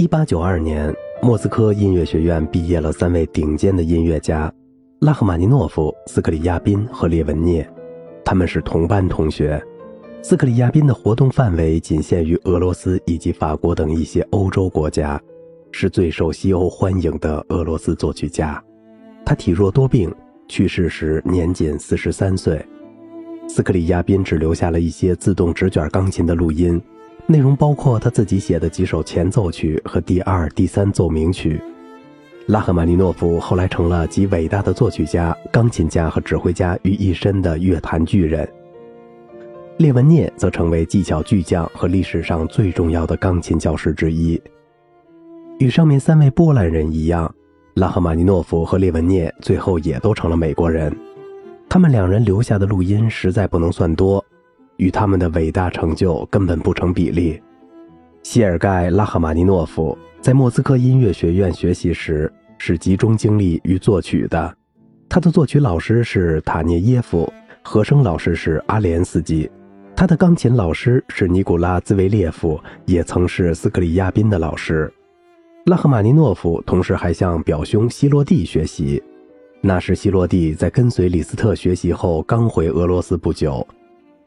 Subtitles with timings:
[0.00, 4.50] 一八九二年，莫斯科音乐学院毕业了三位顶尖的音乐家：
[5.00, 7.68] 拉赫玛尼诺夫、斯克里亚宾和列文涅。
[8.24, 9.60] 他们是同班同学。
[10.22, 15.20] 斯克里亚宾的活动范围仅限于俄罗斯以及法国等一些欧洲国家，
[15.72, 18.62] 是最受西欧欢迎的俄罗斯作曲家。
[19.26, 20.14] 他体弱多病，
[20.46, 22.64] 去世时年仅四十三岁。
[23.48, 26.80] 斯克里亚宾只留下了一些自动直卷钢琴的录音。
[27.30, 31.60] 内容包括他自己写的几首前奏曲和第二、第三奏鸣曲。
[32.46, 38.48] 拉赫玛尼诺夫后来成了集伟大的作曲家、钢琴家和指挥家于一身的乐坛巨人。
[39.76, 44.40] 列文涅则成为技巧巨匠和历史上最重要的钢琴教师之一。
[45.58, 47.30] 与上面三位波兰人一样，
[47.74, 50.90] 拉赫玛尼诺夫和列文涅最后也都成了美国人。
[51.68, 54.24] 他们两人留下的录音实在不能算多。
[54.78, 57.40] 与他们的伟大成就根本不成比例。
[58.22, 64.56] 谢尔盖·拉赫玛尼诺夫在莫斯科音乐学院学习时是集中精力于作曲的，
[65.08, 67.32] 他的作曲老师是塔涅耶夫，
[67.62, 69.48] 和声老师是阿连斯基，
[69.94, 74.92] 他的钢琴老师是尼古拉兹维列夫，也曾是斯克里亚宾的老师。
[75.66, 79.02] 拉赫玛尼诺夫同时还向表兄希洛蒂学习，
[79.60, 83.66] 那时希洛蒂在跟随李斯特学习后刚回俄罗斯不久。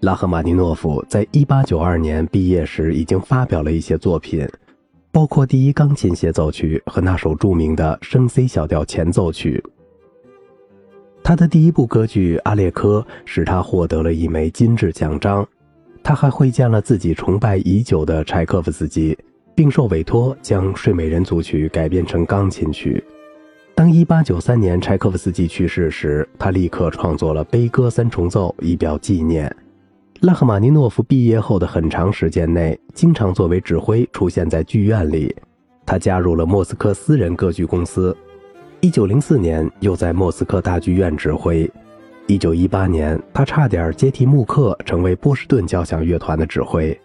[0.00, 4.48] 拉赫玛尼诺夫在1892年毕业时已经发表了一些作品，
[5.10, 9.62] 包括第一钢琴协奏曲和那首著名的升 C 小调前奏曲。
[11.24, 15.46] 他的第一部歌剧《阿列科》使他获得了一枚金质奖章。
[16.00, 19.18] 他还会见了自己崇拜已久的柴可夫斯基，
[19.54, 23.02] 并受委托将《睡美人》组曲改编成钢琴曲。
[23.74, 29.54] 当1893年柴可夫斯基去世时，他立刻创作了《悲歌三重奏》以表纪念。
[30.20, 35.32] 拉赫玛尼诺夫毕业后的很长时间内，经常作为指挥出现在剧院里。
[35.86, 38.16] 他加入了莫斯科私人歌剧公司。
[38.80, 41.70] 1904年，又在莫斯科大剧院指挥。
[42.26, 46.98] 1918年，他差点接替穆克，成为波士顿交响乐团的指挥。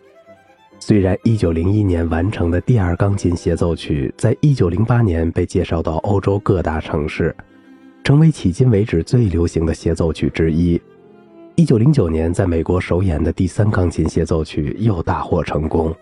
[0.79, 7.33] 虽然1901年完成的第二钢琴协奏曲在1908年被介绍到欧洲各大城市，
[8.03, 10.81] 成为迄今为止最流行的协奏曲之一。
[11.55, 15.95] 一九零九年，在美国首演的第三钢琴协奏曲又大获成功，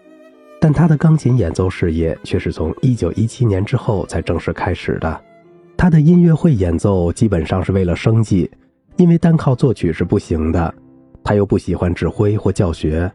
[0.61, 5.21] 但他的钢琴演奏事业却是从一九一七年之后才正式开始的。
[5.75, 8.49] 他的音乐会演奏基本上是为了生计，
[8.95, 10.73] 因为单靠作曲是不行的。
[11.21, 13.11] 他又不喜欢指挥或教学。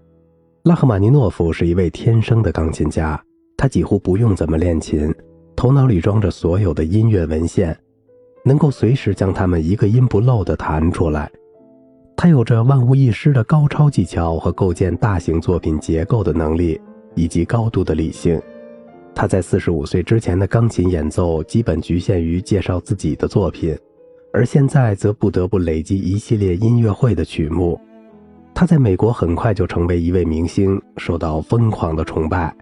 [0.65, 3.19] 拉赫玛尼诺夫是一位天生的钢琴家，
[3.57, 5.11] 他几乎不用怎么练琴，
[5.57, 7.75] 头脑里装着所有的音乐文献，
[8.45, 11.31] 能够随时将它们一个音不漏地弹出来。
[12.16, 16.81] 他有着万无一失的高超技巧和构建大型作品结构的能力，
[17.15, 18.41] 以及高度的理性。
[19.15, 23.78] 他在四十五岁之前的钢琴演奏基本局限于介绍自己的作品，
[24.32, 27.78] 而现在则不得不累积一系列音乐会的曲目。
[28.55, 32.55] 他在美国很快就成为一位明星，受到疯狂的崇拜。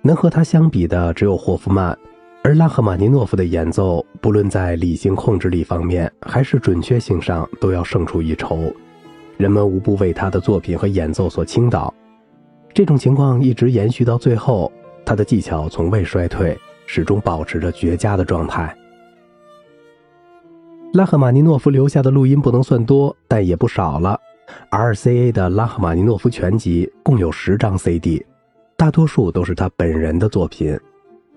[0.00, 1.98] 能和他相比的只有霍夫曼。
[2.42, 8.72] 而拉赫玛尼诺夫的演奏，不论在理性控制力方面，还是准确性上，都要胜出一筹。
[9.36, 11.92] 人们无不为他的作品和演奏所倾倒。
[12.72, 14.72] 这种情况一直延续到最后，
[15.04, 16.56] 他的技巧从未衰退，
[16.86, 18.74] 始终保持着绝佳的状态。
[20.94, 24.18] 拉赫玛尼诺夫留下的录音不能算多，但也不少了。
[24.70, 28.24] RCA 的拉赫玛尼诺夫全集共有十张 CD，
[28.76, 30.78] 大多数都是他本人的作品。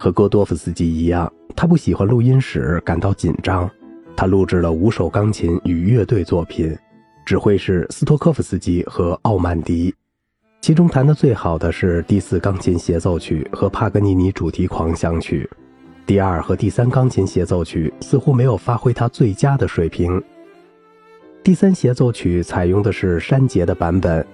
[0.01, 3.69] 和戈多夫斯基一样，他不喜欢录音室，感到紧张。
[4.17, 6.75] 他录制了五首钢琴与乐队作品，
[7.23, 9.94] 指挥是斯托科夫斯基和奥曼迪。
[10.59, 15.47] 其中弹得最好的是第四钢琴协奏曲和帕格尼尼主题狂想曲。
[16.07, 20.19] 第二和第三钢琴协奏曲似乎没有发挥他最佳的水平。
[21.44, 24.25] 第三协奏曲采用的是删节的版本，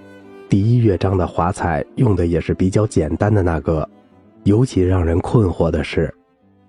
[0.48, 3.86] 第一乐章的华彩用的也是比较简单的那个。
[4.44, 6.12] 尤其让人困惑的是，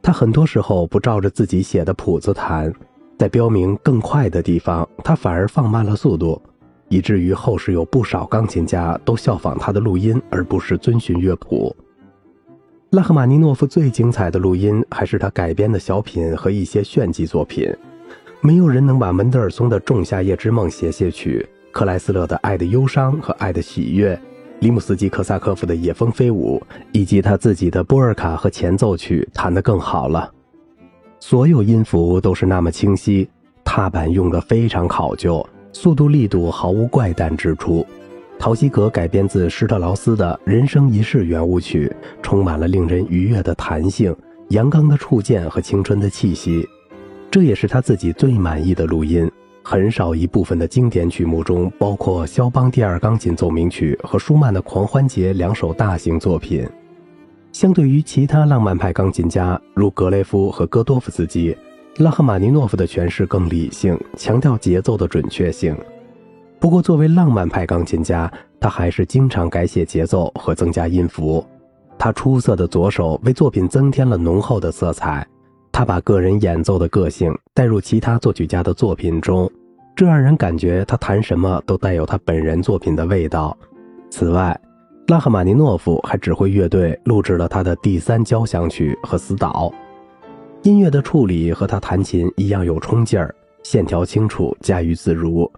[0.01, 2.73] 他很多时候不照着自己写的谱子弹，
[3.17, 6.41] 在标明更快的地方，他反而放慢了速度，
[6.89, 11.75] 以至于后世有不少钢琴家都效仿他的录音，而不是遵循乐谱。
[12.91, 17.71] 拉赫玛尼诺夫最精彩的录音还是他改编的小品和一些炫技作品。
[18.41, 24.15] 没有人能把门德尔松的《仲夏夜之梦》协奏曲、克莱斯勒的《爱的忧伤》和《爱的喜悦》。
[24.59, 26.61] 里姆斯基科萨科夫的《野蜂飞舞》，
[26.91, 30.29] 以及他自己的波尔卡和前奏曲弹得更好了。
[31.19, 33.29] 所有音符都是那么清晰，
[33.63, 37.85] 踏板用得非常考究，速度力度毫无怪诞之处。
[38.37, 44.15] 陶希格改编自施特劳斯的《人生一世》圆舞曲，充满了令人愉悦的弹性、
[44.49, 46.67] 阳刚的触键和青春的气息。
[47.31, 49.29] 这也是他自己最满意的录音。
[49.63, 56.67] 很少一部分的经典曲目中，包括肖邦第二钢琴奏鸣曲和舒曼的狂欢节两首大型作品。
[57.51, 61.55] 相对于其他浪漫派钢琴家，如格雷夫和戈多夫斯基，
[61.97, 65.75] 拉赫玛尼诺夫的诠释更理性，强调节奏的准确性。
[66.59, 71.45] 不过，作为浪漫派钢琴家，他还是经常改写节奏和增加音符。
[71.97, 75.27] 他出色的左手为作品增添了浓厚的色彩。
[75.79, 79.49] 他把个人演奏的个性带入其他作曲家的作品中，
[79.95, 83.57] 这让人感觉他弹什么都带有他本人作品的味道。
[84.09, 84.59] 此外，
[85.07, 89.73] 拉赫玛尼诺夫还指挥乐队录制了他的第三交响曲和死岛。
[90.63, 93.33] 音乐的处理和他弹琴一样有冲劲儿，
[93.63, 95.49] 线条清楚，驾驭自如。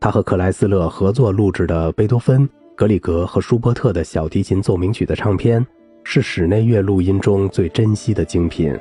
[0.00, 5.62] 他和克莱斯勒合作录制的贝多芬、格里格和舒伯特的小提琴奏鸣曲的唱片，
[6.02, 8.74] 是室内乐录音中最珍惜的精品。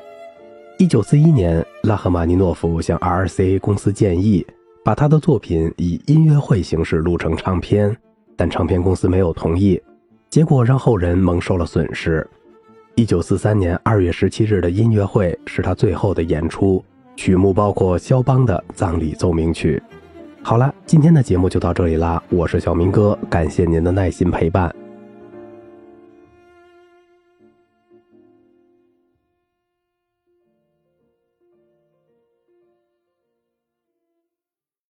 [0.77, 4.45] 一九四一年，拉赫玛尼诺夫向 RCA 公司建议，
[4.83, 7.95] 把他的作品以音乐会形式录成唱片，
[8.35, 9.81] 但唱片公司没有同意，
[10.29, 12.27] 结果让后人蒙受了损失。
[12.95, 16.83] 一九四三年二月十七日的音乐会是他最后的演出，
[17.15, 19.81] 曲目包括肖邦的《葬礼奏鸣曲》。
[20.43, 24.75] 好了，今天的节目就到这里啦，我是小明哥，感谢您的耐心陪伴。